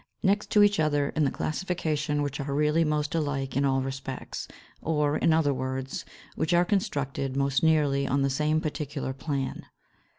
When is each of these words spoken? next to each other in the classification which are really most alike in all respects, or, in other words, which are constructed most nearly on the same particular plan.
next 0.23 0.49
to 0.49 0.63
each 0.63 0.79
other 0.79 1.09
in 1.09 1.25
the 1.25 1.29
classification 1.29 2.23
which 2.23 2.39
are 2.39 2.55
really 2.55 2.83
most 2.83 3.13
alike 3.13 3.55
in 3.55 3.63
all 3.63 3.83
respects, 3.83 4.47
or, 4.81 5.15
in 5.15 5.31
other 5.31 5.53
words, 5.53 6.05
which 6.33 6.55
are 6.55 6.65
constructed 6.65 7.37
most 7.37 7.61
nearly 7.61 8.07
on 8.07 8.23
the 8.23 8.27
same 8.27 8.59
particular 8.59 9.13
plan. 9.13 9.63